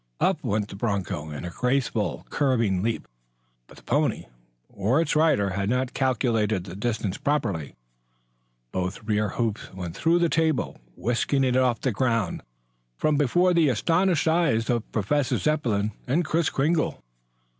[0.19, 3.07] Up went the broncho in a graceful curving leap.
[3.67, 4.25] But the pony
[4.67, 7.75] or its rider had not calculated the distance properly.
[8.71, 12.41] Both rear hoofs went through the table, whisking it off the ground
[12.97, 17.03] from before the astonished eyes of Professor Zepplin and Kris Kringle.